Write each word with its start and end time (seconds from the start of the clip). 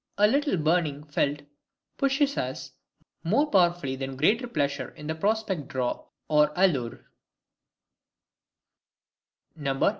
A 0.17 0.25
little 0.25 0.57
burning 0.57 1.03
felt 1.03 1.43
pushes 1.95 2.35
us 2.35 2.71
more 3.23 3.45
powerfully 3.51 3.95
than 3.95 4.15
greater 4.17 4.47
pleasure 4.47 4.87
in 4.97 5.15
prospect 5.19 5.67
draw 5.67 6.05
or 6.27 6.51
allure. 6.55 7.05